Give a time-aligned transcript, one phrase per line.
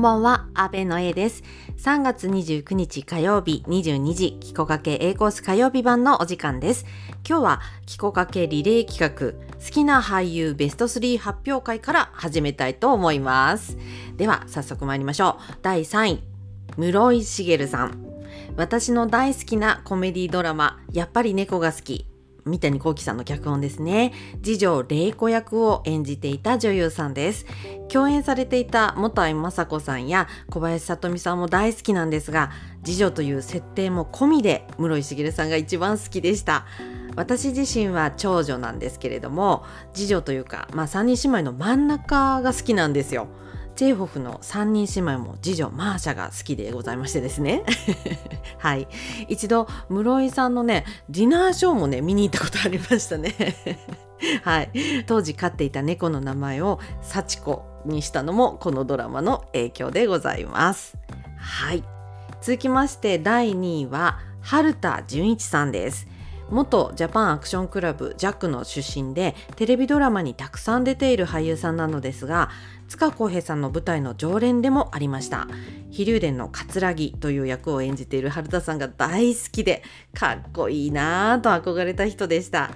[0.00, 1.42] んばんは、阿部の A です。
[1.76, 6.86] 3月29日火曜日22時、キコかけ A コース火曜日版のお時間です。
[7.28, 9.32] 今日は、キコかけリレー企画、
[9.62, 13.76] 好きな俳優ベスト3発表会から始めたいと思います。
[14.16, 15.54] では、早速参りましょう。
[15.60, 16.22] 第3位、
[16.78, 18.06] 室井茂さん。
[18.56, 22.09] 私の大好きなコメディドラマ、やっぱり猫が好き。
[22.44, 24.12] 三谷幸喜さんの脚本ですね。
[24.42, 27.46] 次女玲子役を演じていた女優さんです。
[27.88, 32.50] 共演されていた元井雅子さんや小林聡美さんも大好きなんですが、
[32.84, 36.66] 次女という設定も込みで室井茂さんが一番好きでした。
[37.16, 43.26] 私自身は長女なんですけれども、次女というか、まあ三人姉妹の真ん中が好きなんですよ。
[43.76, 47.64] チェーホフの3人姉妹も次女マーシャが好きでございましてですね。
[48.58, 48.88] はい。
[49.28, 53.34] 一度室井さんのねディナーショーもね見に行ったことありましたね。
[54.44, 54.70] はい。
[55.06, 60.96] 当時飼っていた猫の名前を幸子にしたのもこのドラマの影響でございます。
[61.38, 61.84] はい。
[62.42, 66.09] 続きまして第2位は春田純一さんです。
[66.50, 72.50] 元ジャパンアクションクラブジャックの出身でテレビドラマにたくさん出ている俳優さんなのですが
[72.88, 75.46] 塚浩平さんの舞台の常連でもありました。
[75.90, 82.70] 飛龍伝の桂木という役を演じている春田さんが大好きでかっこいいなぁと憧れた人でした。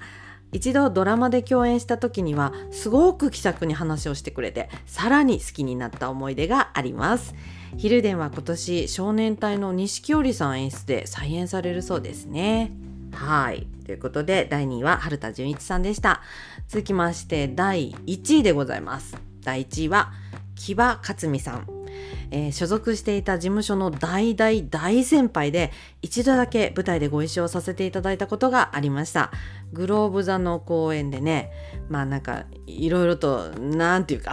[0.53, 7.35] 一度ドラマで共演した時にはすごく気さくに話をしてくれてさらに好きになった思い出があります。
[7.77, 12.71] 飛伝は今年少年隊の錦織さん演出で再演されるそうですね。
[13.15, 13.67] はい。
[13.87, 16.21] ということで、第2位は春田純一さんでした。
[16.69, 19.17] 続きまして、第1位でございます。
[19.43, 20.13] 第1位は、
[20.57, 21.85] 木場克美さん。
[22.31, 25.71] えー、所属していた事務所の大大大先輩で
[26.03, 29.31] 一度だけ舞台でご一緒させていただいたことがありました
[29.73, 31.53] グローブ座の公演でね
[31.89, 34.33] まあなんかいろいろと何て言うか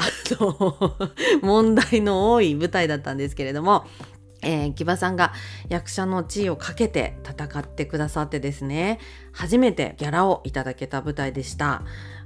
[1.41, 3.85] 問題の多い舞台だったんですけれども
[4.41, 5.33] えー、木場さんが
[5.69, 8.99] 役者の地位をかけて戦ってくださってですね
[9.31, 11.83] 初めてギャラをいただけた舞台でした。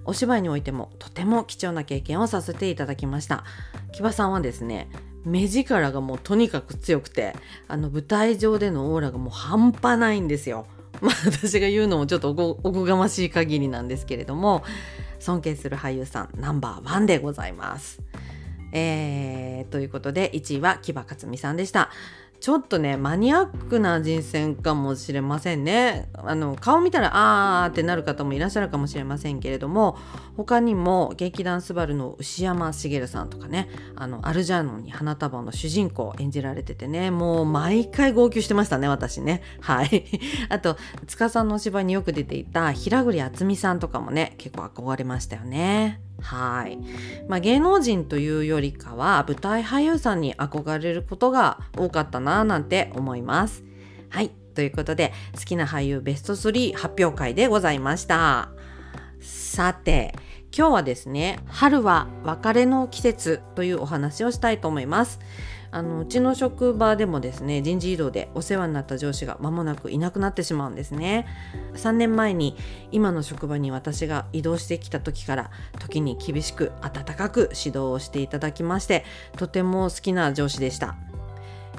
[0.08, 3.44] お芝居においてもとても貴重な経験をさせていただきました。
[3.92, 4.88] 木場さんはですね
[5.26, 7.36] 目力がもうとにかく強くて
[7.68, 10.68] あの舞台上でのオーラがもう半端ないんですよ。
[11.02, 14.64] まあ私が言うのもちょっとおこがましい限りなんですけれども
[15.20, 18.00] 尊敬する俳優さんナンバーワンでございます。
[18.78, 21.90] えー、ということで1位は木場克美さんでした。
[22.42, 26.10] ちょっとねマニアックな人選かもしれませんね。
[26.14, 27.12] あの顔見たら
[27.64, 29.98] あーってなる方もいらっしゃるかもしれませんけれども
[30.36, 39.42] 他にも劇団スバルの牛山茂さんとかねあのアルジャーノンに花束の主人公を演じられててねもう毎回号泣してましたね私ね。
[39.62, 40.06] はい。
[40.50, 40.78] あと
[41.08, 46.05] 塚さんのお芝居によく出ていた平栗敦美さんとかもね結構憧れましたよね。
[46.22, 46.78] はい。
[47.28, 53.64] まあ、芸能人というよりかは舞台俳優さんに憧れることが多かったなぁなんて思います。
[54.10, 54.32] はい。
[54.56, 58.50] ということで好きな俳優ベスト3発表会でございました。
[59.20, 60.16] さて、
[60.58, 65.20] 今日はですね、春は別れの季節というお話をしたいと思います。
[65.72, 71.26] あのうちの職場でもですね人事異動でお世話になった上司が間もなくいなくなってしまうんですね。
[71.76, 72.56] 3年前に
[72.92, 79.04] 今の職場に私が移動してきた時から時に厳しく温かく指導をしていただきまして
[79.38, 80.96] とても好きな上司でした。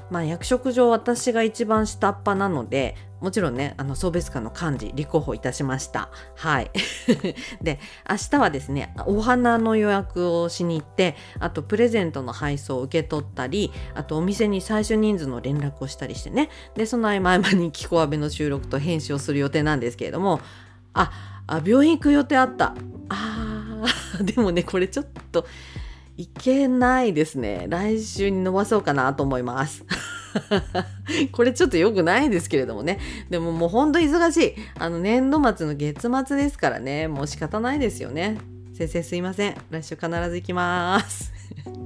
[0.09, 6.09] まあ、役職上私が一番下っ端なのでもちろんねあの送別会の幹事立候補いたしました。
[6.35, 6.71] はい。
[7.61, 7.79] で
[8.09, 16.49] 明日はですねお花の予約をしに行ってあとプレゼントの配送を受け取ったりあとお店に最終人数の連絡をしたりしてね。
[16.75, 20.39] でその合間合間に「キコアベ」の収録と編集をする予定なんですけれども
[20.93, 21.11] あ
[21.47, 22.75] あ病院行く予定あった。
[23.09, 25.45] あーでもねこれちょっと
[26.17, 27.67] いけないですね。
[27.69, 29.85] 来週に伸ばそうかなと思います。
[31.31, 32.99] これちょっと良くないですけれどもね。
[33.29, 34.55] でももうほんと忙しい。
[34.79, 37.07] あの年度末の月末ですからね。
[37.07, 38.39] もう仕方ないですよね。
[38.73, 39.55] 先生すいません。
[39.69, 41.31] 来週必ず行きます。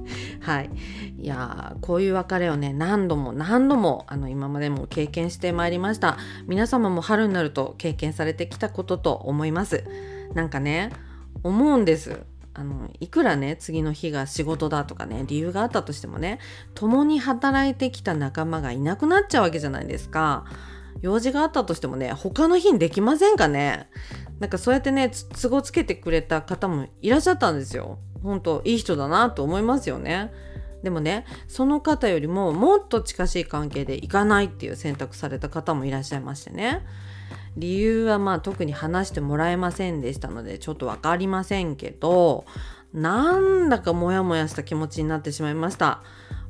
[0.40, 0.70] はい。
[1.18, 6.16] いやこういう別れをね、何度も何度も、あの、今までも経験してまいりました。
[6.46, 9.84] 皆様も春になると経験されてきたことと思います。
[10.32, 10.90] なんかね、
[11.42, 12.31] 思うんです。
[12.54, 16.38] あのいくらね次の日が仕事だとかね理由があったとしてもね
[16.74, 20.44] 共に働いてきた仲間がいなくなっちゃうわけじゃないですか。
[21.00, 23.88] 用事があったとしてもね他の日にできませんかね。
[24.38, 25.10] なんかそうやってね
[25.40, 27.98] 都合つけてくれた方もいらっしゃったんですよ。
[28.22, 30.30] 本当いい人だなと思いますよね。
[30.82, 36.84] でもねその方よりももっと近しい関係で行かないっていう選択された方もいらっしゃいましてね。
[37.56, 42.44] 理由はまあ特に話してもらえませんでしたのでちょっと分かりませんけど
[42.92, 46.02] なんだかモヤモヤした気持ちになってしまいました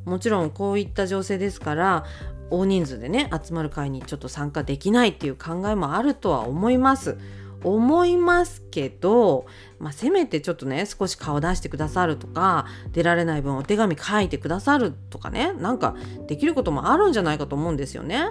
[0.05, 2.05] もちろんこういった情勢ですから
[2.51, 7.19] 大人数でね集まる会にちょっと参加できないっていう考えもあるとは思います
[7.65, 9.47] 思いますけど、
[9.79, 15.95] まあ、せめてちょっとね少し顔出してくださるとか出られない分お手紙書いてくださるとかねなんか
[16.27, 18.31] できることもあるんじゃないかと思うんですよね。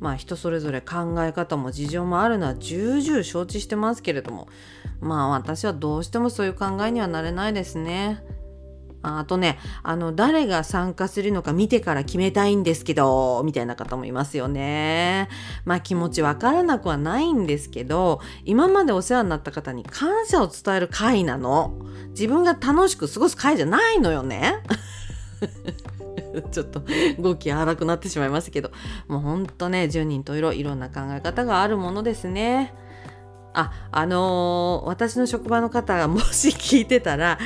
[0.00, 4.48] まあ人それぞれ考え方も事情もあるのは重々承知してますけれども
[5.00, 8.22] まあ私はどうしてもそういう考えにはなれないですね。
[9.02, 15.28] あとね、あの、誰が参加するのか見てから決めたいんですけど、みたいな方もいますよね。
[15.64, 21.74] まあ気持ちわからなくはないんですけど、今までお世話になった方に感謝を伝える会なの。
[22.10, 24.62] 自分が楽しく過ごす会じゃないのよね。
[26.50, 26.82] ちょっと
[27.18, 28.70] 語気荒くなってしまいましたけど、
[29.08, 32.74] もうほんとね、10人と色いろんな考え方があるものですね。
[33.54, 37.38] あ、あのー、私の職場の方がもし聞いてたら、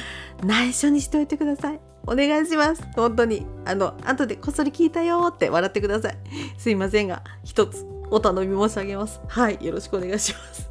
[0.45, 1.81] 内緒にしておいてください。
[2.07, 2.83] お願いします。
[2.97, 3.47] 本当に。
[3.65, 6.19] あの、後でこっそり聞いたよって笑ってください。
[6.59, 9.21] すいませんが、一つお頼み申し上げます。
[9.29, 10.70] はい、よろしくお願いします。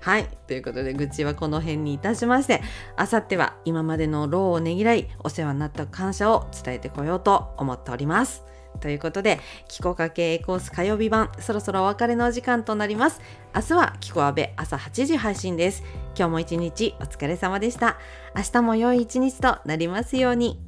[0.00, 0.28] はい。
[0.46, 2.62] ということで、愚痴はこの辺にいたしまして、
[2.96, 8.44] あさっては今までの労をねぎらい、お世話になった感謝を伝えてこようと思っております。
[8.80, 13.20] ということで、キコかけ A コース火曜日版、そろそろお別れのお時間となります。
[13.54, 15.82] 明日はキコアベ朝8時配信です。
[16.16, 17.98] 今日も一日お疲れ様でした。
[18.34, 20.60] 明日も良い一日となりますように。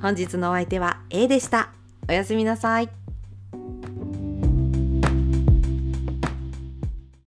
[0.00, 1.72] 本日のお相手は A でした。
[2.08, 3.03] おやすみなさい。